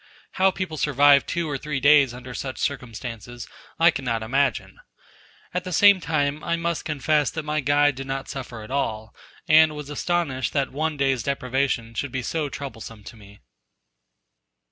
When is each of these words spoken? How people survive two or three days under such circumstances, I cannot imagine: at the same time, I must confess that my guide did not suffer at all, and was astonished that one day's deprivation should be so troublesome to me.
How 0.31 0.49
people 0.49 0.77
survive 0.77 1.27
two 1.27 1.47
or 1.47 1.59
three 1.59 1.79
days 1.79 2.11
under 2.11 2.33
such 2.33 2.57
circumstances, 2.57 3.47
I 3.79 3.91
cannot 3.91 4.23
imagine: 4.23 4.79
at 5.53 5.63
the 5.63 5.71
same 5.71 5.99
time, 6.01 6.43
I 6.43 6.55
must 6.55 6.85
confess 6.85 7.29
that 7.29 7.43
my 7.43 7.59
guide 7.59 7.93
did 7.97 8.07
not 8.07 8.27
suffer 8.27 8.63
at 8.63 8.71
all, 8.71 9.13
and 9.47 9.75
was 9.75 9.91
astonished 9.91 10.53
that 10.53 10.71
one 10.71 10.97
day's 10.97 11.21
deprivation 11.21 11.93
should 11.93 12.11
be 12.11 12.23
so 12.23 12.49
troublesome 12.49 13.03
to 13.03 13.15
me. 13.15 13.41